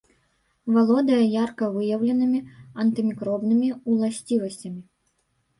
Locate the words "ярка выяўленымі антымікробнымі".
1.43-3.69